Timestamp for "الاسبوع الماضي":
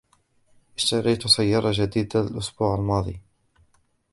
2.21-3.21